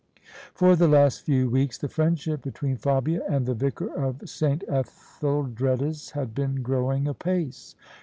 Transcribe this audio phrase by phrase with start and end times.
[0.55, 4.41] For the last few weeks the friendship between Fabia and the vicar of S.
[4.41, 7.75] Etheldreda's had been growing apace.